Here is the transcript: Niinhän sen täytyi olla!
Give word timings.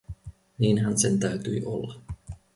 Niinhän 0.59 0.97
sen 0.99 1.19
täytyi 1.19 1.65
olla! 1.65 1.93